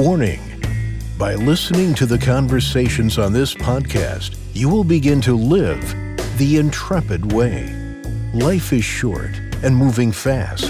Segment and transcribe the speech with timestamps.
[0.00, 0.40] Warning
[1.18, 5.94] By listening to the conversations on this podcast, you will begin to live
[6.38, 8.00] the intrepid way.
[8.32, 10.64] Life is short and moving fast.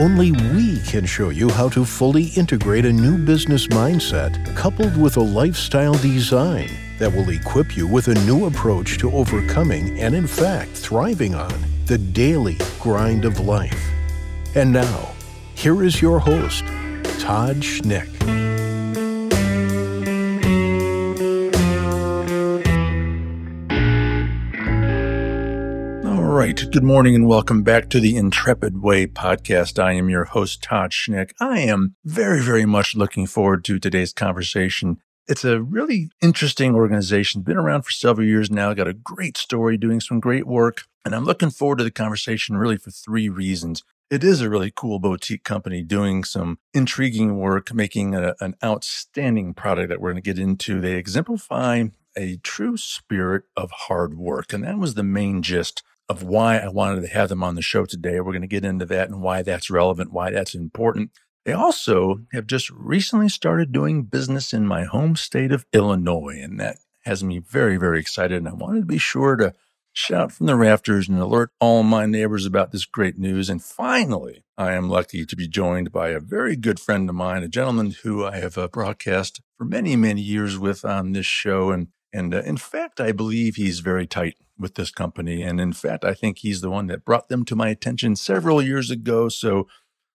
[0.00, 5.18] Only we can show you how to fully integrate a new business mindset coupled with
[5.18, 10.26] a lifestyle design that will equip you with a new approach to overcoming and, in
[10.26, 11.52] fact, thriving on
[11.84, 13.90] the daily grind of life.
[14.54, 15.12] And now,
[15.54, 16.64] here is your host,
[17.20, 18.43] Todd Schnick.
[26.44, 26.70] Right.
[26.70, 29.82] Good morning and welcome back to the Intrepid Way podcast.
[29.82, 31.30] I am your host, Todd Schnick.
[31.40, 34.98] I am very, very much looking forward to today's conversation.
[35.26, 39.78] It's a really interesting organization, been around for several years now, got a great story,
[39.78, 40.82] doing some great work.
[41.06, 43.82] And I'm looking forward to the conversation really for three reasons.
[44.10, 49.54] It is a really cool boutique company doing some intriguing work, making a, an outstanding
[49.54, 50.82] product that we're going to get into.
[50.82, 51.84] They exemplify
[52.18, 54.52] a true spirit of hard work.
[54.52, 57.62] And that was the main gist of why I wanted to have them on the
[57.62, 58.20] show today.
[58.20, 61.10] We're going to get into that and why that's relevant, why that's important.
[61.44, 66.40] They also have just recently started doing business in my home state of Illinois.
[66.42, 68.38] And that has me very, very excited.
[68.38, 69.54] And I wanted to be sure to
[69.92, 73.48] shout from the rafters and alert all my neighbors about this great news.
[73.48, 77.42] And finally, I am lucky to be joined by a very good friend of mine,
[77.42, 81.70] a gentleman who I have uh, broadcast for many, many years with on this show.
[81.70, 85.42] And, and uh, in fact, I believe he's very tight with this company.
[85.42, 88.62] And in fact, I think he's the one that brought them to my attention several
[88.62, 89.28] years ago.
[89.28, 89.66] So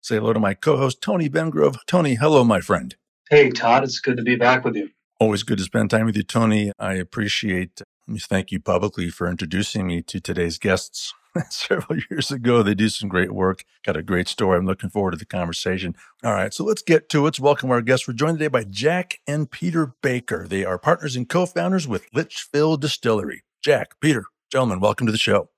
[0.02, 1.78] say hello to my co host, Tony Vengrove.
[1.86, 2.95] Tony, hello, my friend.
[3.30, 3.83] Hey, Todd.
[3.83, 4.89] It's good to be back with you.
[5.19, 6.72] Always good to spend time with you, Tony.
[6.80, 11.13] I appreciate let me thank you publicly for introducing me to today's guests.
[11.50, 13.64] Several years ago, they do some great work.
[13.86, 14.58] Got a great story.
[14.58, 15.96] I'm looking forward to the conversation.
[16.24, 17.24] All right, so let's get to it.
[17.24, 18.08] Let's welcome our guests.
[18.08, 20.47] We're joined today by Jack and Peter Baker.
[20.47, 23.44] They are partners and co founders with Litchfield Distillery.
[23.62, 25.50] Jack, Peter, gentlemen, welcome to the show.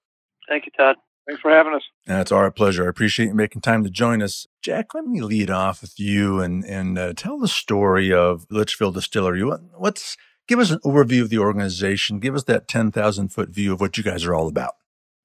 [0.48, 0.98] Thank you, Todd.
[1.28, 1.84] Thanks for having us.
[2.08, 2.86] It's our pleasure.
[2.86, 4.48] I appreciate you making time to join us.
[4.62, 8.96] Jack, let me lead off with you and, and uh, tell the story of Litchfield
[8.96, 9.44] Distillery.
[9.44, 10.18] What, what's
[10.48, 12.20] give us an overview of the organization.
[12.20, 14.76] Give us that 10,000 foot view of what you guys are all about.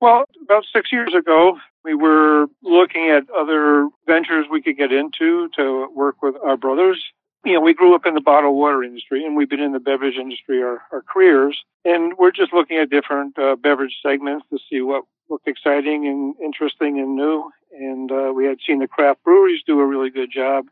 [0.01, 5.49] Well, about six years ago, we were looking at other ventures we could get into
[5.57, 7.03] to work with our brothers.
[7.45, 9.81] You know, we grew up in the bottled water industry and we've been in the
[9.81, 11.59] beverage industry our, our careers.
[11.85, 16.35] And we're just looking at different uh, beverage segments to see what looked exciting and
[16.45, 17.51] interesting and new.
[17.73, 20.67] And uh, we had seen the craft breweries do a really good job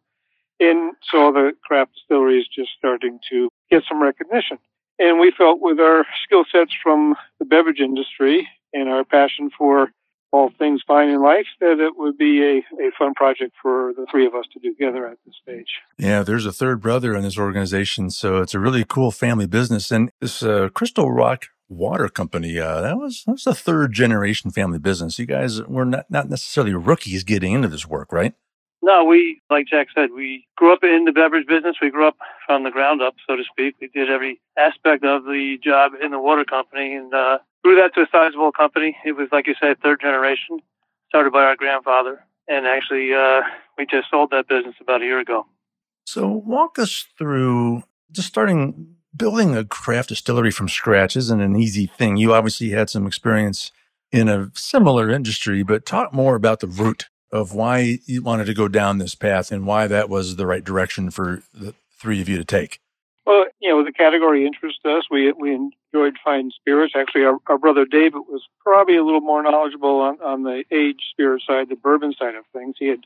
[0.60, 4.58] and so the craft distillery is just starting to get some recognition.
[4.98, 9.90] And we felt with our skill sets from the beverage industry and our passion for
[10.34, 14.04] all things fine in life that it would be a, a fun project for the
[14.10, 15.68] three of us to do together at this stage.
[15.96, 19.92] Yeah, there's a third brother in this organization, so it's a really cool family business.
[19.92, 24.50] And this uh, Crystal Rock Water Company, uh, that was that was a third generation
[24.50, 25.20] family business.
[25.20, 28.34] You guys were not, not necessarily rookies getting into this work, right?
[28.82, 31.76] No, we, like Jack said, we grew up in the beverage business.
[31.80, 33.76] We grew up from the ground up, so to speak.
[33.80, 37.94] We did every aspect of the job in the water company and uh, grew that
[37.94, 38.96] to a sizable company.
[39.04, 40.60] It was, like you said, third generation,
[41.08, 42.24] started by our grandfather.
[42.46, 43.40] And actually, uh,
[43.78, 45.46] we just sold that business about a year ago.
[46.06, 51.86] So, walk us through just starting building a craft distillery from scratch isn't an easy
[51.86, 52.16] thing.
[52.16, 53.72] You obviously had some experience
[54.12, 58.54] in a similar industry, but talk more about the route of why you wanted to
[58.54, 62.28] go down this path and why that was the right direction for the three of
[62.28, 62.80] you to take.
[63.26, 65.04] Well, you know, the category interested us.
[65.10, 66.94] We we enjoyed fine spirits.
[66.96, 71.04] Actually, our, our brother David was probably a little more knowledgeable on, on the aged
[71.10, 72.76] spirit side, the bourbon side of things.
[72.78, 73.00] He had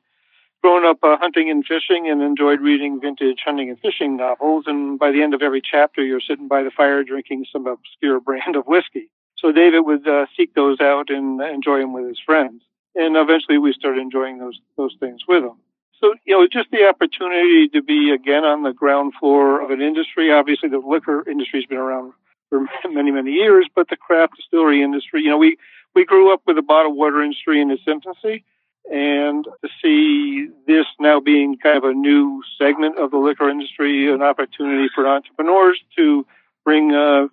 [0.60, 4.64] grown up uh, hunting and fishing and enjoyed reading vintage hunting and fishing novels.
[4.66, 8.20] And by the end of every chapter, you're sitting by the fire drinking some obscure
[8.28, 9.08] brand of whiskey.
[9.36, 12.62] So David would uh, seek those out and enjoy them with his friends
[12.98, 15.58] and eventually we started enjoying those those things with them.
[16.00, 19.80] So you know, just the opportunity to be again on the ground floor of an
[19.80, 20.32] industry.
[20.32, 22.12] Obviously, the liquor industry's been around
[22.50, 22.60] for
[22.90, 25.22] many many years, but the craft distillery industry.
[25.22, 25.56] You know, we
[25.94, 28.44] we grew up with the bottled water industry in its infancy,
[28.90, 34.12] and to see this now being kind of a new segment of the liquor industry,
[34.12, 36.24] an opportunity for entrepreneurs to
[36.64, 37.26] bring uh,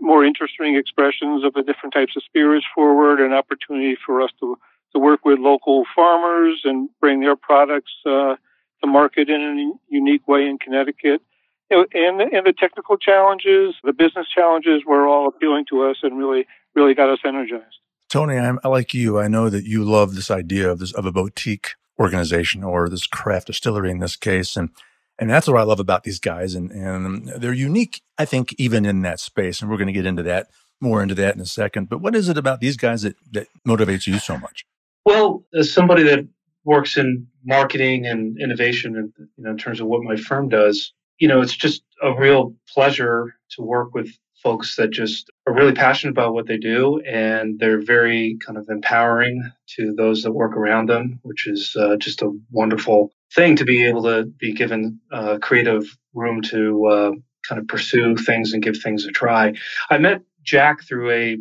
[0.00, 4.58] more interesting expressions of the different types of spirits forward, an opportunity for us to
[4.92, 8.36] to work with local farmers and bring their products uh,
[8.80, 11.22] to market in a unique way in Connecticut.
[11.70, 16.46] and, and the technical challenges, the business challenges were all appealing to us and really,
[16.74, 17.78] really got us energized.
[18.08, 19.20] Tony, I'm like you.
[19.20, 23.06] I know that you love this idea of this of a boutique organization or this
[23.06, 24.56] craft distillery in this case.
[24.56, 24.70] And
[25.18, 26.54] And that's what I love about these guys.
[26.54, 29.60] And, and they're unique, I think, even in that space.
[29.60, 30.48] And we're going to get into that
[30.80, 31.88] more into that in a second.
[31.88, 34.64] But what is it about these guys that, that motivates you so much?
[35.04, 36.26] Well, as somebody that
[36.64, 40.92] works in marketing and innovation and you know in terms of what my firm does,
[41.18, 44.10] you know, it's just a real pleasure to work with
[44.42, 48.66] folks that just are really passionate about what they do and they're very kind of
[48.70, 53.64] empowering to those that work around them, which is uh, just a wonderful thing to
[53.64, 57.10] be able to be given uh, creative room to uh,
[57.46, 59.52] kind of pursue things and give things a try.
[59.90, 61.38] I met Jack through a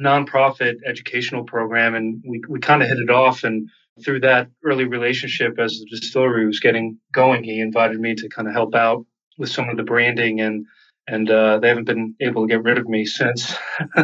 [0.00, 3.68] nonprofit educational program and we, we kind of hit it off and
[4.04, 8.46] through that early relationship as the distillery was getting going he invited me to kind
[8.46, 9.06] of help out
[9.38, 10.66] with some of the branding and
[11.08, 13.54] and uh, they haven't been able to get rid of me since.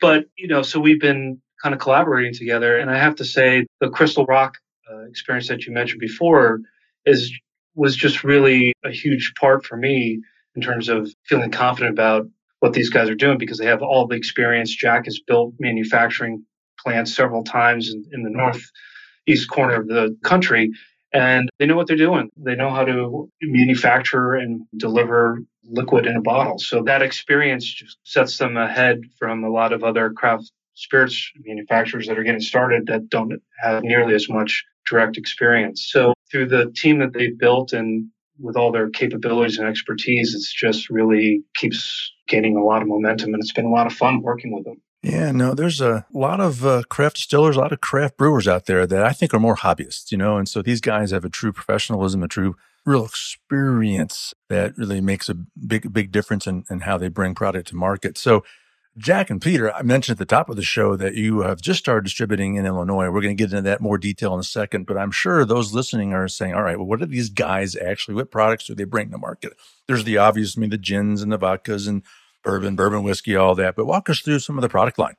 [0.00, 3.66] but you know, so we've been kind of collaborating together, and I have to say,
[3.80, 4.58] the Crystal Rock
[4.90, 6.60] uh, experience that you mentioned before
[7.06, 7.32] is
[7.74, 10.20] was just really a huge part for me
[10.54, 12.26] in terms of feeling confident about
[12.62, 14.72] what these guys are doing because they have all the experience.
[14.72, 16.44] Jack has built manufacturing
[16.78, 20.70] plants several times in, in the northeast corner of the country
[21.12, 22.30] and they know what they're doing.
[22.36, 26.60] They know how to manufacture and deliver liquid in a bottle.
[26.60, 32.06] So that experience just sets them ahead from a lot of other craft spirits manufacturers
[32.06, 35.88] that are getting started that don't have nearly as much direct experience.
[35.90, 38.08] So through the team that they've built and
[38.42, 43.32] with all their capabilities and expertise, it's just really keeps gaining a lot of momentum
[43.32, 44.80] and it's been a lot of fun working with them.
[45.02, 48.66] Yeah, no, there's a lot of uh, craft distillers, a lot of craft brewers out
[48.66, 51.28] there that I think are more hobbyists, you know, and so these guys have a
[51.28, 52.54] true professionalism, a true
[52.84, 57.68] real experience that really makes a big, big difference in, in how they bring product
[57.68, 58.16] to market.
[58.16, 58.44] So,
[58.98, 61.78] Jack and Peter, I mentioned at the top of the show that you have just
[61.78, 63.10] started distributing in Illinois.
[63.10, 65.72] We're going to get into that more detail in a second, but I'm sure those
[65.72, 68.84] listening are saying, all right, well, what are these guys actually, what products do they
[68.84, 69.54] bring to market?
[69.88, 72.02] There's the obvious, I mean, the gins and the vodkas and
[72.44, 73.76] bourbon, bourbon whiskey, all that.
[73.76, 75.14] But walk us through some of the product line.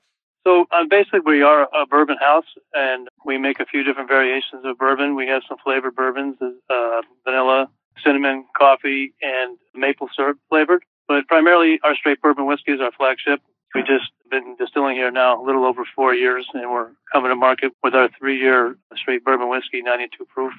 [0.45, 4.65] So um, basically, we are a bourbon house, and we make a few different variations
[4.65, 5.15] of bourbon.
[5.15, 7.69] We have some flavored bourbons, uh, vanilla,
[8.03, 10.83] cinnamon, coffee, and maple syrup flavored.
[11.07, 13.41] But primarily, our straight bourbon whiskey is our flagship.
[13.75, 17.35] We've just been distilling here now a little over four years, and we're coming to
[17.35, 20.53] market with our three-year straight bourbon whiskey, 92 proof.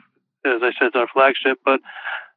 [0.45, 1.59] As I said, it's our flagship.
[1.65, 1.81] But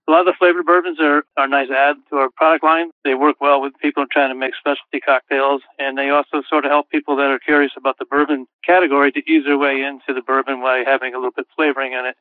[0.07, 2.91] a lot of the flavored bourbons are, are nice add to our product line.
[3.03, 6.71] They work well with people trying to make specialty cocktails, and they also sort of
[6.71, 10.21] help people that are curious about the bourbon category to ease their way into the
[10.21, 12.15] bourbon by having a little bit flavoring in it.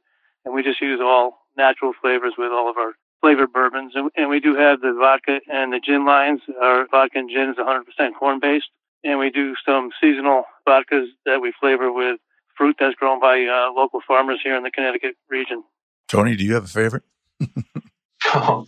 [0.45, 2.95] And we just use all natural flavors with all of our
[3.27, 3.93] flavored bourbons.
[3.97, 6.43] And, and we do have the vodka and the gin lines.
[6.63, 7.83] Our vodka and gin is 100%
[8.17, 8.69] corn based.
[9.03, 12.21] And we do some seasonal vodkas that we flavor with
[12.57, 15.65] fruit that's grown by uh, local farmers here in the Connecticut region.
[16.07, 17.03] Tony, do you have a favorite?
[18.27, 18.67] oh.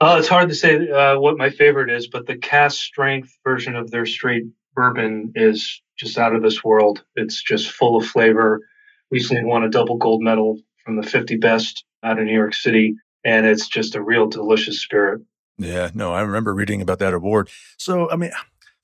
[0.00, 3.74] Uh, it's hard to say uh, what my favorite is, but the cask strength version
[3.74, 4.44] of their straight
[4.76, 7.02] bourbon is just out of this world.
[7.16, 8.60] It's just full of flavor.
[9.10, 12.94] Recently won a double gold medal from the 50 best out of New York City,
[13.24, 15.22] and it's just a real delicious spirit.
[15.58, 17.48] Yeah, no, I remember reading about that award.
[17.76, 18.32] So, I mean,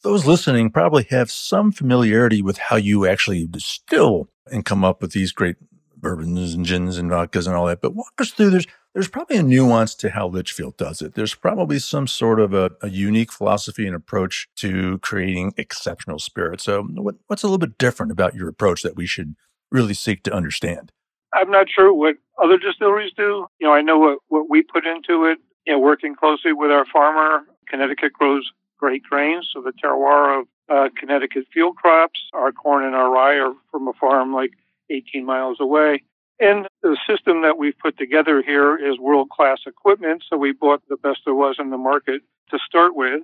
[0.02, 5.12] those listening probably have some familiarity with how you actually distill and come up with
[5.12, 5.56] these great
[5.96, 7.80] bourbons and gins and vodkas and all that.
[7.80, 8.50] But walk us through.
[8.50, 11.14] There's there's probably a nuance to how Litchfield does it.
[11.14, 16.64] There's probably some sort of a, a unique philosophy and approach to creating exceptional spirits.
[16.64, 19.36] So, what, what's a little bit different about your approach that we should
[19.70, 20.90] really seek to understand?
[21.32, 23.46] I'm not sure what other distilleries do.
[23.60, 25.38] You know, I know what, what we put into it.
[25.66, 30.46] You know, working closely with our farmer, Connecticut grows great grains, so the terroir of
[30.70, 34.52] uh, Connecticut field crops, our corn and our rye are from a farm like
[34.88, 36.02] 18 miles away.
[36.40, 40.24] And the system that we've put together here is world class equipment.
[40.28, 43.22] So we bought the best there was in the market to start with.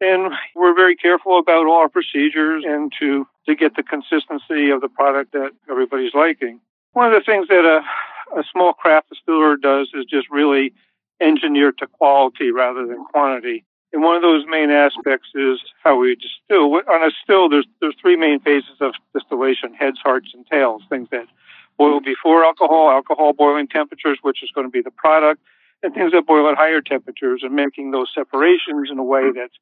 [0.00, 4.80] And we're very careful about all our procedures and to, to get the consistency of
[4.80, 6.60] the product that everybody's liking.
[6.92, 10.74] One of the things that a, a small craft distiller does is just really
[11.20, 13.64] engineer to quality rather than quantity.
[13.92, 16.74] And one of those main aspects is how we distill.
[16.74, 20.82] On a still, there's there's three main phases of distillation: heads, hearts, and tails.
[20.88, 21.26] Things that
[21.78, 25.42] boil before alcohol, alcohol boiling temperatures, which is going to be the product,
[25.82, 29.38] and things that boil at higher temperatures, and making those separations in a way mm-hmm.
[29.38, 29.54] that's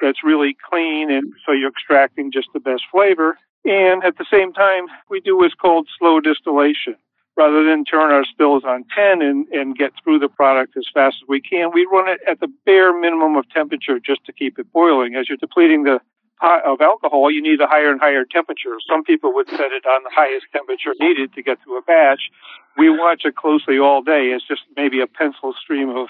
[0.00, 3.38] that's really clean, and so you're extracting just the best flavor.
[3.64, 6.96] And at the same time, we do what's called slow distillation.
[7.36, 11.16] Rather than turn our stills on 10 and, and get through the product as fast
[11.22, 14.58] as we can, we run it at the bare minimum of temperature just to keep
[14.58, 15.16] it boiling.
[15.16, 16.00] As you're depleting the
[16.42, 18.76] of alcohol, you need a higher and higher temperature.
[18.88, 22.30] Some people would set it on the highest temperature needed to get to a batch.
[22.76, 24.32] We watch it closely all day.
[24.34, 26.08] It's just maybe a pencil stream of,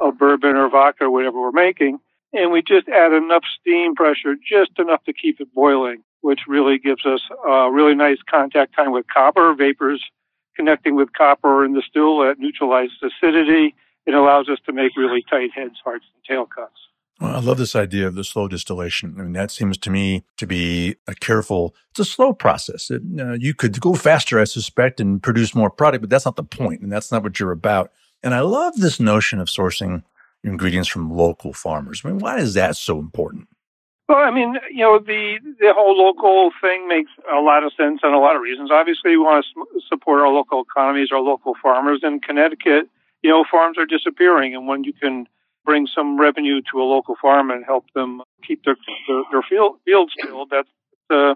[0.00, 1.98] of bourbon or vodka or whatever we're making.
[2.32, 6.78] And we just add enough steam pressure, just enough to keep it boiling, which really
[6.78, 10.02] gives us a really nice contact time with copper vapors
[10.56, 13.74] connecting with copper in the still that neutralizes acidity.
[14.06, 16.78] It allows us to make really tight heads, hearts, and tail cuts.
[17.20, 19.14] Well, I love this idea of the slow distillation.
[19.18, 22.90] I mean, that seems to me to be a careful, it's a slow process.
[22.90, 26.36] It, uh, you could go faster, I suspect, and produce more product, but that's not
[26.36, 27.90] the point, and that's not what you're about.
[28.22, 30.02] And I love this notion of sourcing
[30.44, 32.02] ingredients from local farmers.
[32.04, 33.48] I mean, why is that so important?
[34.08, 38.00] Well, I mean, you know, the the whole local thing makes a lot of sense
[38.04, 38.70] and a lot of reasons.
[38.70, 42.00] Obviously, we want to support our local economies, our local farmers.
[42.04, 42.88] In Connecticut,
[43.22, 45.26] you know, farms are disappearing, and when you can
[45.66, 48.76] bring some revenue to a local farm and help them keep their
[49.08, 50.68] their, their field, fields filled, that's
[51.10, 51.34] uh,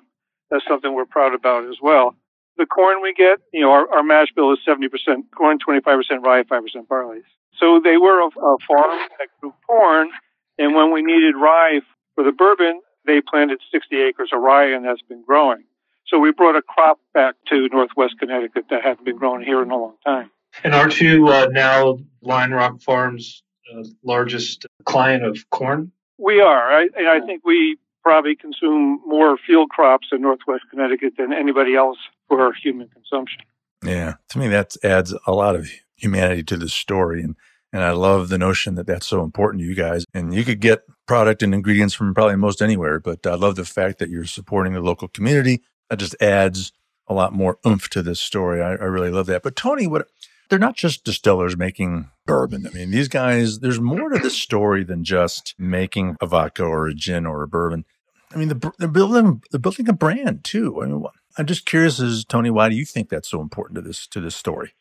[0.50, 2.14] that's something we're proud about as well.
[2.56, 4.88] The corn we get, you know, our, our mash bill is 70%
[5.34, 7.20] corn, 25% rye, 5% barley.
[7.58, 10.10] So they were a, a farm that grew corn,
[10.58, 11.80] and when we needed rye
[12.14, 15.64] for the bourbon, they planted 60 acres of rye, and that's been growing.
[16.06, 19.70] So we brought a crop back to Northwest Connecticut that hadn't been grown here in
[19.70, 20.30] a long time.
[20.64, 23.42] And aren't you uh, now Lion Rock Farms'
[24.02, 25.92] largest client of corn?
[26.18, 26.72] We are.
[26.72, 31.98] I, I think we probably consume more field crops in Northwest Connecticut than anybody else
[32.28, 33.42] for human consumption.
[33.84, 37.36] Yeah, to me that adds a lot of humanity to the story, and
[37.72, 40.04] and I love the notion that that's so important to you guys.
[40.12, 43.64] And you could get product and ingredients from probably most anywhere, but I love the
[43.64, 45.62] fact that you're supporting the local community.
[45.88, 46.72] That just adds
[47.06, 48.60] a lot more oomph to this story.
[48.60, 49.42] I, I really love that.
[49.42, 50.08] But Tony, what
[50.50, 52.66] they're not just distillers making bourbon.
[52.66, 56.88] I mean, these guys, there's more to the story than just making a vodka or
[56.88, 57.86] a gin or a bourbon.
[58.34, 60.82] I mean, they're building they're building a brand too.
[60.82, 61.04] I mean,
[61.38, 64.20] I'm just curious, as Tony, why do you think that's so important to this to
[64.20, 64.74] this story?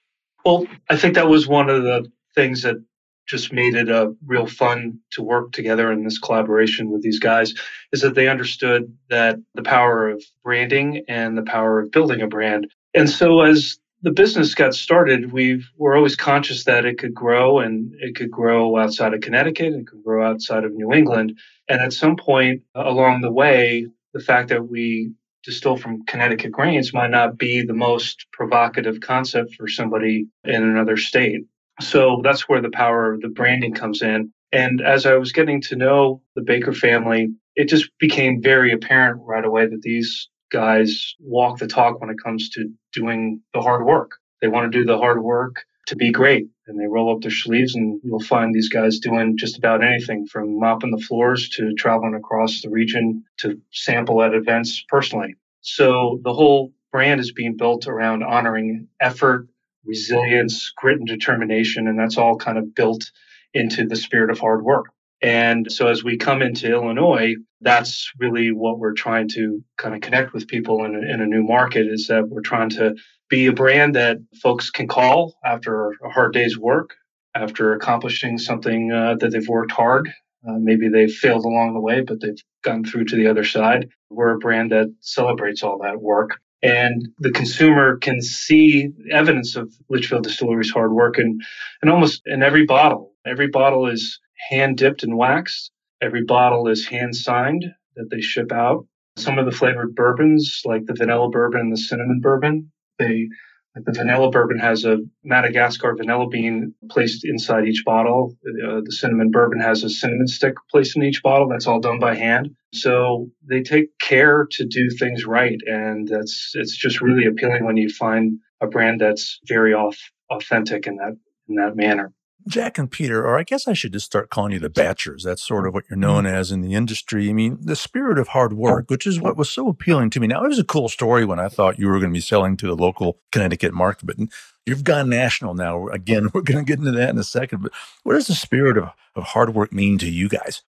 [0.43, 2.83] Well, I think that was one of the things that
[3.27, 7.53] just made it a real fun to work together in this collaboration with these guys
[7.91, 12.27] is that they understood that the power of branding and the power of building a
[12.27, 12.67] brand.
[12.95, 17.59] And so as the business got started, we were always conscious that it could grow
[17.59, 21.37] and it could grow outside of Connecticut, it could grow outside of New England.
[21.67, 25.11] And at some point uh, along the way, the fact that we
[25.43, 30.97] distill from Connecticut grains might not be the most provocative concept for somebody in another
[30.97, 31.41] state.
[31.81, 34.31] So that's where the power of the branding comes in.
[34.51, 39.21] And as I was getting to know the Baker family, it just became very apparent
[39.25, 43.85] right away that these guys walk the talk when it comes to doing the hard
[43.85, 44.13] work.
[44.41, 47.31] They want to do the hard work to be great and they roll up their
[47.31, 51.73] sleeves and you'll find these guys doing just about anything from mopping the floors to
[51.73, 55.35] traveling across the region to sample at events personally.
[55.61, 59.47] So the whole brand is being built around honoring effort,
[59.83, 63.11] resilience, grit and determination and that's all kind of built
[63.53, 64.85] into the spirit of hard work.
[65.21, 70.01] And so as we come into Illinois, that's really what we're trying to kind of
[70.01, 72.95] connect with people in a, in a new market is that we're trying to
[73.29, 76.95] be a brand that folks can call after a hard day's work,
[77.35, 80.09] after accomplishing something uh, that they've worked hard.
[80.47, 83.89] Uh, maybe they've failed along the way, but they've gotten through to the other side.
[84.09, 86.39] We're a brand that celebrates all that work.
[86.61, 91.41] And the consumer can see evidence of Litchfield Distillery's hard work and,
[91.81, 93.13] and almost in every bottle.
[93.25, 95.71] Every bottle is hand dipped and waxed.
[96.01, 97.65] Every bottle is hand signed
[97.95, 98.87] that they ship out.
[99.17, 103.27] Some of the flavored bourbons, like the vanilla bourbon and the cinnamon bourbon, they
[103.75, 108.35] like the vanilla bourbon has a Madagascar vanilla bean placed inside each bottle.
[108.43, 111.47] Uh, the cinnamon bourbon has a cinnamon stick placed in each bottle.
[111.47, 112.49] That's all done by hand.
[112.73, 117.77] So they take care to do things right, and that's it's just really appealing when
[117.77, 119.97] you find a brand that's very off,
[120.31, 121.17] authentic in that
[121.47, 122.11] in that manner.
[122.49, 125.23] Jack and Peter, or I guess I should just start calling you the Batchers.
[125.23, 126.35] That's sort of what you're known mm-hmm.
[126.35, 127.29] as in the industry.
[127.29, 130.27] I mean, the spirit of hard work, which is what was so appealing to me.
[130.27, 132.57] Now, it was a cool story when I thought you were going to be selling
[132.57, 134.17] to the local Connecticut market, but
[134.65, 135.87] you've gone national now.
[135.89, 137.63] Again, we're going to get into that in a second.
[137.63, 137.71] But
[138.03, 140.63] what does the spirit of, of hard work mean to you guys?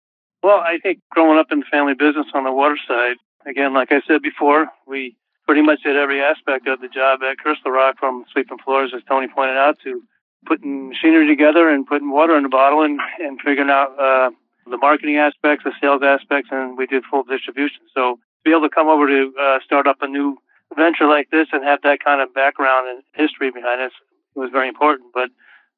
[0.42, 3.16] Well, I think growing up in family business on the water side,
[3.46, 5.16] again, like I said before, we
[5.46, 9.02] pretty much did every aspect of the job at Crystal Rock from sweeping floors, as
[9.08, 10.02] Tony pointed out, to
[10.46, 14.30] putting machinery together and putting water in the bottle and, and figuring out uh,
[14.70, 17.80] the marketing aspects, the sales aspects, and we did full distribution.
[17.94, 20.38] So to be able to come over to uh, start up a new
[20.76, 23.92] venture like this and have that kind of background and history behind us
[24.34, 25.10] was very important.
[25.14, 25.30] But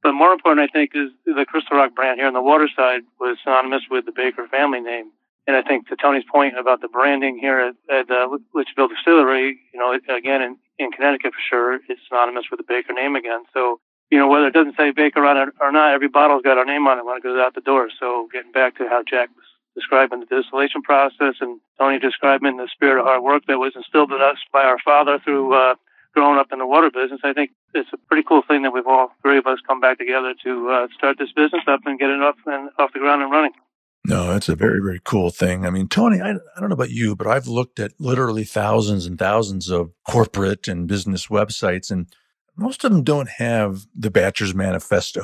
[0.03, 3.03] but more important, I think, is the Crystal Rock brand here on the water side
[3.19, 5.11] was synonymous with the Baker family name.
[5.47, 9.59] And I think to Tony's point about the branding here at, at uh, Litchfield Distillery,
[9.75, 13.43] you know, again, in, in Connecticut for sure, it's synonymous with the Baker name again.
[13.53, 16.59] So, you know, whether it doesn't say Baker on it or not, every bottle's got
[16.59, 17.89] our name on it when it goes out the door.
[17.99, 22.69] So getting back to how Jack was describing the distillation process and Tony describing the
[22.73, 25.75] spirit of hard work that was instilled in us by our father through uh,
[26.15, 28.87] growing up in the water business, I think it's a pretty cool thing that we've
[28.87, 32.11] all three of us come back together to uh, start this business up and get
[32.11, 33.53] it up and off the ground and running.
[34.05, 35.67] No, it's a very, very cool thing.
[35.67, 39.07] I mean, Tony, I, I don't know about you, but I've looked at literally thousands
[39.07, 42.09] and thousands of corporate and business websites, and
[42.57, 45.23] most of them don't have the Batcher's Manifesto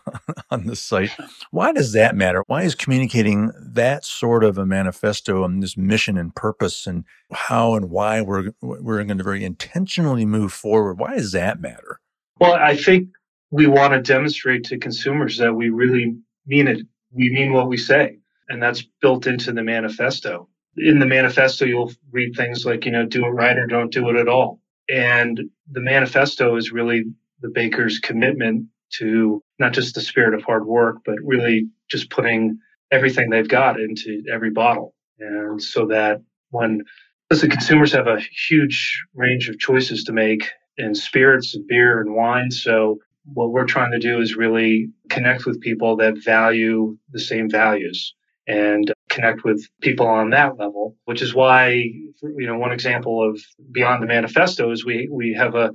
[0.50, 1.10] on the site.
[1.50, 2.42] Why does that matter?
[2.46, 7.74] Why is communicating that sort of a manifesto and this mission and purpose and how
[7.74, 10.98] and why we're we're going to very intentionally move forward?
[10.98, 12.00] Why does that matter?
[12.38, 13.08] Well, I think
[13.50, 16.16] we want to demonstrate to consumers that we really
[16.46, 16.86] mean it.
[17.10, 18.18] We mean what we say,
[18.48, 20.48] and that's built into the manifesto.
[20.76, 24.10] In the manifesto, you'll read things like, you know, do it right or don't do
[24.10, 25.40] it at all and
[25.70, 27.04] the manifesto is really
[27.40, 28.66] the baker's commitment
[28.98, 32.58] to not just the spirit of hard work, but really just putting
[32.90, 34.94] everything they've got into every bottle.
[35.18, 36.82] And so that when,
[37.30, 42.14] listen, consumers have a huge range of choices to make in spirits and beer and
[42.14, 42.50] wine.
[42.50, 42.98] So
[43.32, 48.14] what we're trying to do is really connect with people that value the same values
[48.46, 53.40] and connect with people on that level, which is why, you know, one example of
[53.72, 55.72] Beyond the Manifesto is we, we have a,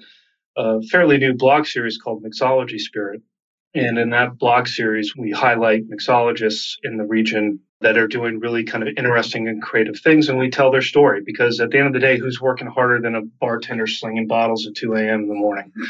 [0.55, 3.21] a fairly new blog series called Mixology Spirit.
[3.74, 8.63] And in that blog series, we highlight mixologists in the region that are doing really
[8.63, 10.29] kind of interesting and creative things.
[10.29, 13.01] And we tell their story because at the end of the day, who's working harder
[13.01, 15.21] than a bartender slinging bottles at 2 a.m.
[15.21, 15.71] in the morning?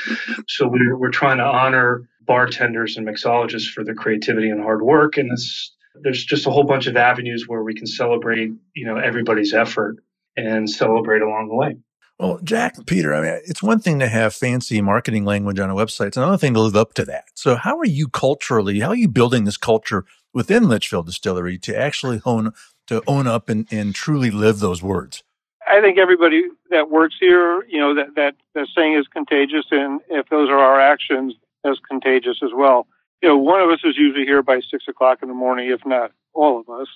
[0.48, 5.17] So we're, we're trying to honor bartenders and mixologists for their creativity and hard work.
[5.17, 8.98] And this there's just a whole bunch of avenues where we can celebrate, you know,
[8.98, 9.98] everybody's effort
[10.38, 11.77] and celebrate along the way.
[12.19, 15.75] Well, Jack, Peter, I mean, it's one thing to have fancy marketing language on a
[15.75, 16.08] website.
[16.08, 17.25] It's another thing to live up to that.
[17.34, 18.80] So, how are you culturally?
[18.80, 22.54] How are you building this culture within Litchfield Distillery to actually hone
[22.88, 25.23] to own up and, and truly live those words?
[25.67, 29.99] I think everybody that works here, you know, that that that saying is contagious, and
[30.10, 31.34] if those are our actions,
[31.65, 32.86] as contagious as well
[33.21, 35.86] you know, one of us is usually here by six o'clock in the morning, if
[35.86, 36.88] not all of us.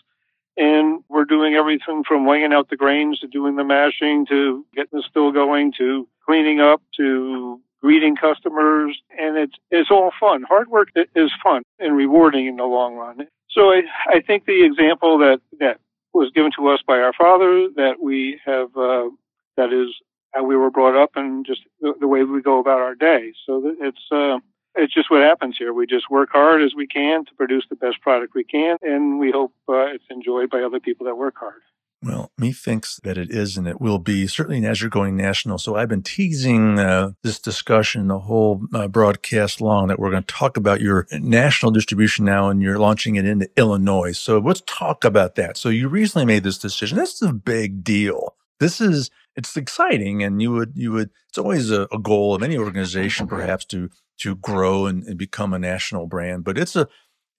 [0.57, 4.99] And we're doing everything from weighing out the grains to doing the mashing to getting
[4.99, 8.97] the still going to cleaning up to greeting customers.
[9.19, 10.43] And it's, it's all fun.
[10.43, 13.27] Hard work is fun and rewarding in the long run.
[13.49, 15.79] So I, I think the example that, that
[16.13, 19.09] was given to us by our father that we have, uh,
[19.57, 19.93] that is
[20.33, 23.33] how we were brought up and just the, the way we go about our day.
[23.45, 24.39] So it's, uh,
[24.75, 25.73] it's just what happens here.
[25.73, 29.19] We just work hard as we can to produce the best product we can, and
[29.19, 31.61] we hope uh, it's enjoyed by other people that work hard.
[32.05, 35.57] Well, methinks that it is and it will be, certainly as you're going national.
[35.57, 40.21] So I've been teasing uh, this discussion the whole uh, broadcast long that we're going
[40.21, 44.11] to talk about your national distribution now and you're launching it into Illinois.
[44.11, 45.57] So let's talk about that.
[45.57, 46.99] So you recently made this decision.
[46.99, 48.35] This is a big deal.
[48.59, 52.43] This is, it's exciting and you would, you would, it's always a, a goal of
[52.43, 56.43] any organization perhaps to to grow and, and become a national brand.
[56.43, 56.87] But it's a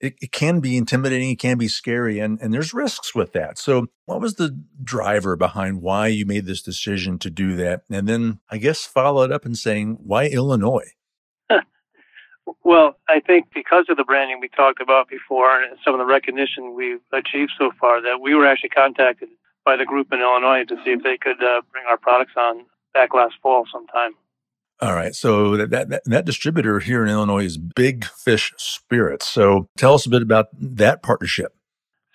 [0.00, 3.58] it, it, can be intimidating, it can be scary, and and there's risks with that.
[3.58, 7.82] So, what was the driver behind why you made this decision to do that?
[7.90, 10.90] And then, I guess, follow it up and saying, why Illinois?
[12.64, 16.06] well, I think because of the branding we talked about before and some of the
[16.06, 19.30] recognition we've achieved so far, that we were actually contacted
[19.64, 22.66] by the group in Illinois to see if they could uh, bring our products on
[22.92, 24.12] back last fall sometime.
[24.80, 25.14] All right.
[25.14, 29.26] So that, that, that distributor here in Illinois is Big Fish Spirits.
[29.26, 31.54] So tell us a bit about that partnership.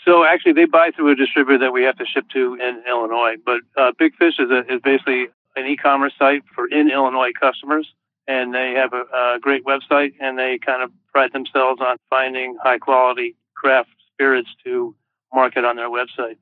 [0.05, 3.35] So actually, they buy through a distributor that we have to ship to in Illinois.
[3.43, 7.87] But uh, Big Fish is, a, is basically an e-commerce site for in Illinois customers,
[8.27, 12.57] and they have a, a great website, and they kind of pride themselves on finding
[12.63, 14.95] high quality craft spirits to
[15.33, 16.37] market on their website.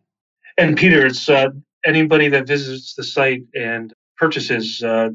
[0.58, 1.49] And Peter, it's uh,
[1.86, 5.10] anybody that visits the site and purchases, uh,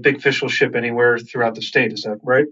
[0.00, 1.92] Big Fish will ship anywhere throughout the state.
[1.92, 2.46] Is that right?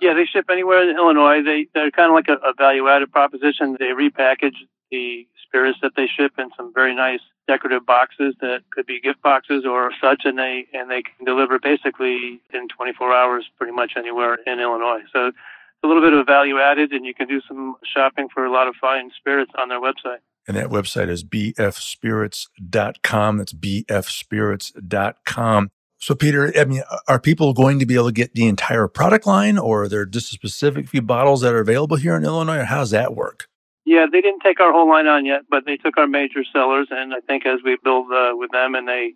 [0.00, 1.42] Yeah, they ship anywhere in Illinois.
[1.42, 3.76] They they're kind of like a, a value added proposition.
[3.78, 4.56] They repackage
[4.90, 9.22] the spirits that they ship in some very nice decorative boxes that could be gift
[9.22, 13.92] boxes or such, and they and they can deliver basically in 24 hours, pretty much
[13.96, 15.02] anywhere in Illinois.
[15.12, 15.36] So it's
[15.84, 18.66] a little bit of value added, and you can do some shopping for a lot
[18.66, 20.22] of fine spirits on their website.
[20.48, 23.38] And that website is bfspirits.com.
[23.38, 25.70] That's bfspirits.com.
[25.98, 29.24] So, Peter, I mean, are people going to be able to get the entire product
[29.24, 32.58] line, or are there just a specific few bottles that are available here in Illinois,
[32.58, 33.46] or how does that work?
[33.84, 36.88] Yeah, they didn't take our whole line on yet, but they took our major sellers,
[36.90, 39.12] and I think as we build uh, with them, and they,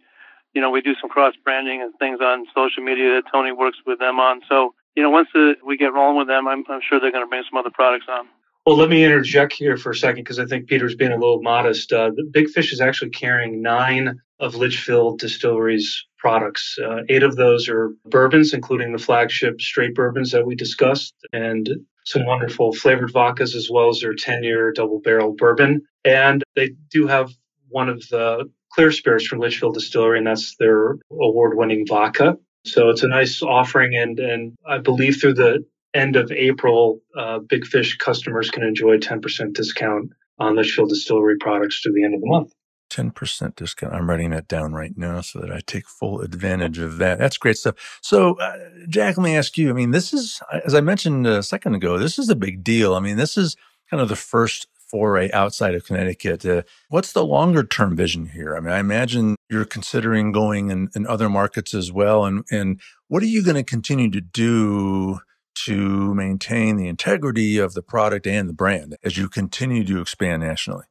[0.55, 3.79] you know, we do some cross branding and things on social media that Tony works
[3.85, 4.43] with them on.
[4.49, 7.25] So, you know, once the, we get rolling with them, I'm, I'm sure they're going
[7.25, 8.29] to bring some other products on.
[8.67, 11.41] Well, let me interject here for a second because I think Peter's being a little
[11.41, 11.93] modest.
[11.93, 16.77] Uh, Big Fish is actually carrying nine of Litchfield Distillery's products.
[16.85, 21.71] Uh, eight of those are bourbons, including the flagship straight bourbons that we discussed, and
[22.07, 25.83] some wonderful flavored vodkas as well as their 10 year double barrel bourbon.
[26.05, 27.31] And they do have
[27.69, 32.37] one of the clear spirits from Litchfield Distillery, and that's their award winning vodka.
[32.65, 33.95] So it's a nice offering.
[33.95, 35.65] And, and I believe through the
[35.97, 41.81] end of April, uh, Big Fish customers can enjoy 10% discount on Litchfield Distillery products
[41.81, 42.53] through the end of the month.
[42.91, 43.95] 10% discount.
[43.95, 47.19] I'm writing that down right now so that I take full advantage of that.
[47.19, 47.75] That's great stuff.
[48.01, 48.57] So, uh,
[48.89, 51.99] Jack, let me ask you I mean, this is, as I mentioned a second ago,
[51.99, 52.95] this is a big deal.
[52.95, 53.57] I mean, this is
[53.91, 56.47] kind of the first foray outside of Connecticut.
[56.47, 58.57] Uh, what's the longer term vision here?
[58.57, 62.25] I mean, I imagine you're considering going in, in other markets as well.
[62.25, 65.21] And, and what are you going to continue to do
[65.65, 70.43] to maintain the integrity of the product and the brand as you continue to expand
[70.43, 70.85] nationally?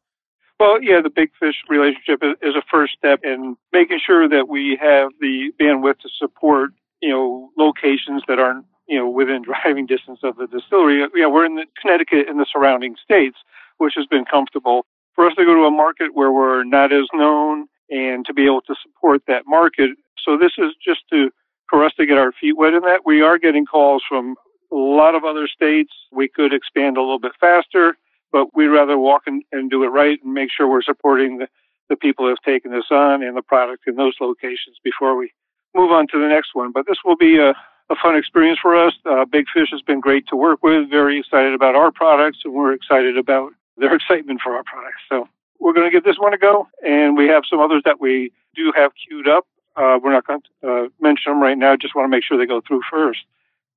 [0.59, 4.77] Well, yeah, the big fish relationship is a first step in making sure that we
[4.81, 10.19] have the bandwidth to support, you know, locations that aren't, you know, within driving distance
[10.23, 11.05] of the distillery.
[11.13, 13.37] Yeah, we're in Connecticut and the surrounding states,
[13.77, 14.85] which has been comfortable.
[15.13, 18.45] For us to go to a market where we're not as known and to be
[18.45, 19.91] able to support that market.
[20.23, 21.31] So this is just to,
[21.69, 23.01] for us to get our feet wet in that.
[23.05, 24.35] We are getting calls from
[24.71, 25.91] a lot of other states.
[26.11, 27.95] We could expand a little bit faster
[28.35, 31.47] but we'd rather walk and, and do it right and make sure we're supporting the,
[31.87, 35.31] the people who have taken this on and the product in those locations before we
[35.73, 36.73] move on to the next one.
[36.73, 37.51] But this will be a,
[37.89, 38.93] a fun experience for us.
[39.05, 42.53] Uh, Big Fish has been great to work with, very excited about our products, and
[42.53, 45.01] we're excited about their excitement for our products.
[45.07, 45.29] So
[45.61, 48.33] we're going to give this one a go, and we have some others that we
[48.53, 49.47] do have queued up.
[49.77, 52.37] Uh, we're not going to uh, mention them right now, just want to make sure
[52.37, 53.19] they go through first.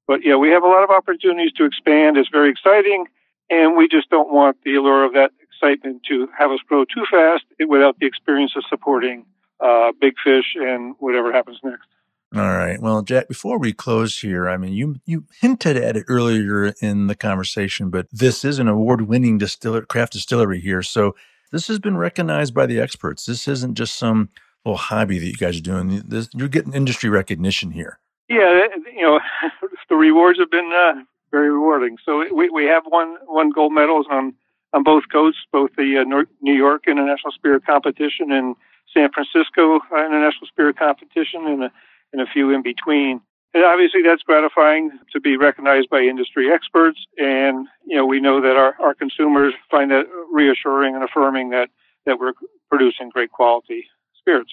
[0.08, 2.16] But yeah, we have a lot of opportunities to expand.
[2.16, 3.06] It's very exciting.
[3.50, 7.04] And we just don't want the allure of that excitement to have us grow too
[7.10, 9.24] fast without the experience of supporting
[9.60, 11.86] uh, big fish and whatever happens next.
[12.34, 12.80] All right.
[12.80, 17.06] Well, Jack, before we close here, I mean, you you hinted at it earlier in
[17.06, 20.82] the conversation, but this is an award-winning distiller craft distillery here.
[20.82, 21.14] So
[21.52, 23.24] this has been recognized by the experts.
[23.24, 24.28] This isn't just some
[24.66, 26.02] little hobby that you guys are doing.
[26.06, 27.98] This, you're getting industry recognition here.
[28.28, 29.20] Yeah, you know,
[29.88, 31.98] the rewards have been uh, very rewarding.
[32.04, 34.34] So we, we have won one gold medals on
[34.74, 38.54] on both coasts, both the uh, New York International Spirit Competition and
[38.92, 41.72] San Francisco International Spirit Competition, and a,
[42.12, 43.20] and a few in between.
[43.54, 48.40] And obviously, that's gratifying to be recognized by industry experts, and you know we know
[48.42, 51.70] that our, our consumers find that reassuring and affirming that
[52.04, 52.34] that we're
[52.68, 53.86] producing great quality
[54.18, 54.52] spirits.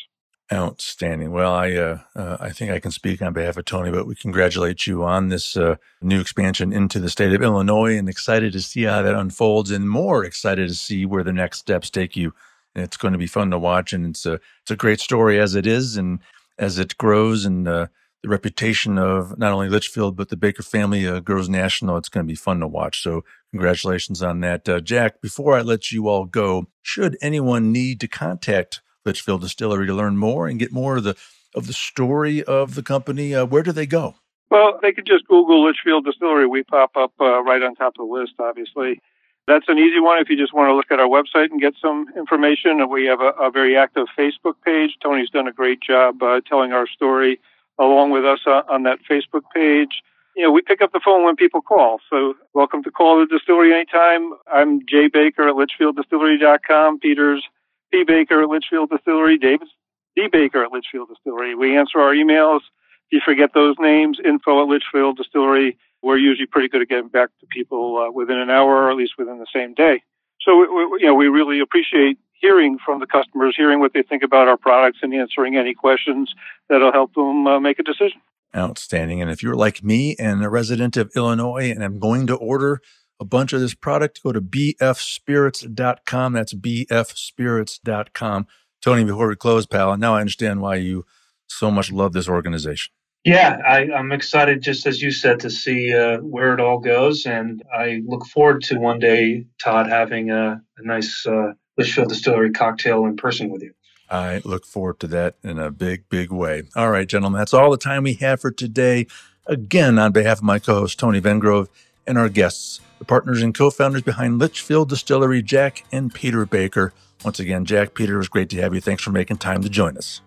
[0.54, 1.32] Outstanding.
[1.32, 4.14] Well, I uh, uh, I think I can speak on behalf of Tony, but we
[4.14, 8.62] congratulate you on this uh, new expansion into the state of Illinois, and excited to
[8.62, 12.32] see how that unfolds, and more excited to see where the next steps take you.
[12.76, 15.40] And it's going to be fun to watch, and it's a it's a great story
[15.40, 16.20] as it is, and
[16.60, 17.88] as it grows, and uh,
[18.22, 21.98] the reputation of not only Litchfield but the Baker family uh, grows national.
[21.98, 23.02] It's going to be fun to watch.
[23.02, 25.22] So, congratulations on that, uh, Jack.
[25.22, 30.18] Before I let you all go, should anyone need to contact Litchfield Distillery to learn
[30.18, 31.16] more and get more of the
[31.56, 34.16] of the story of the company, uh, where do they go?
[34.52, 36.48] Well, they could just Google Litchfield Distillery.
[36.48, 39.02] We pop up uh, right on top of the list, obviously.
[39.48, 41.76] That's an easy one if you just want to look at our website and get
[41.80, 42.88] some information.
[42.90, 44.98] We have a, a very active Facebook page.
[45.02, 47.40] Tony's done a great job uh, telling our story
[47.78, 50.02] along with us uh, on that Facebook page.
[50.36, 52.00] You know, we pick up the phone when people call.
[52.10, 54.32] So welcome to call the distillery anytime.
[54.52, 57.00] I'm Jay Baker at litchfielddistillery.com.
[57.00, 57.48] Peter's
[57.92, 58.04] P.
[58.04, 59.68] Baker at Litchfield Distillery, David
[60.16, 60.28] D.
[60.32, 61.56] Baker at Litchfield Distillery.
[61.56, 62.62] We answer our emails.
[63.10, 65.78] If you forget those names, info at Litchfield Distillery.
[66.02, 68.98] We're usually pretty good at getting back to people uh, within an hour or at
[68.98, 70.04] least within the same day.
[70.42, 74.04] So, we, we, you know, we really appreciate hearing from the customers, hearing what they
[74.04, 76.34] think about our products and answering any questions
[76.70, 78.22] that'll help them uh, make a decision.
[78.56, 79.22] Outstanding.
[79.22, 82.82] And if you're like me and a resident of Illinois and I'm going to order
[83.20, 86.34] a bunch of this product, go to bfspirits.com.
[86.34, 88.48] That's bfspirits.com.
[88.82, 91.06] Tony, before we close, pal, now I understand why you
[91.48, 92.92] so much love this organization.
[93.24, 97.26] Yeah, I, am excited, just as you said, to see uh, where it all goes.
[97.26, 102.52] And I look forward to one day, Todd, having a, a nice uh, Litchfield Distillery
[102.52, 103.74] cocktail in person with you.
[104.12, 106.64] I look forward to that in a big, big way.
[106.76, 109.08] All right, gentlemen, that's all the time we have for today.
[109.48, 111.70] Again, on behalf of my co host, Tony Vengrove,
[112.06, 116.94] and our guests, the partners and co founders behind Litchfield Distillery, Jack and Peter Baker.
[117.24, 118.82] Once again, Jack, Peter, it was great to have you.
[118.82, 120.22] Thanks for making time to join us.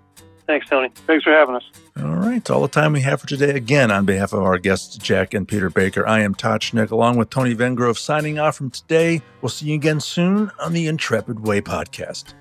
[0.48, 0.88] Thanks, Tony.
[1.06, 1.64] Thanks for having us.
[2.00, 3.50] All right, all the time we have for today.
[3.50, 7.18] Again, on behalf of our guests, Jack and Peter Baker, I am Todd Schnick, along
[7.18, 9.20] with Tony Vengrove, signing off from today.
[9.42, 12.32] We'll see you again soon on the Intrepid Way podcast.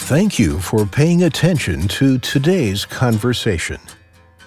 [0.00, 3.78] Thank you for paying attention to today's conversation.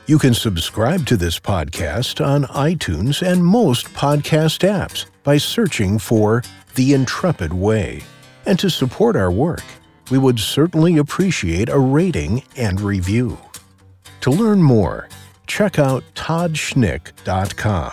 [0.10, 6.41] You can subscribe to this podcast on iTunes and most podcast apps by searching for
[6.74, 8.02] The Intrepid Way.
[8.48, 9.62] And to support our work,
[10.10, 13.38] we would certainly appreciate a rating and review.
[14.22, 15.08] To learn more,
[15.45, 17.91] check out toddschnick.com.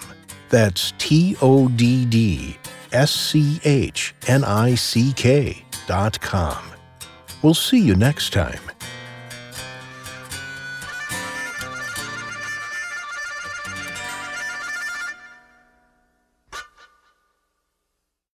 [0.48, 2.56] That's T O D D
[2.92, 6.64] S C H N I C K dot com.
[7.42, 8.62] We'll see you next time.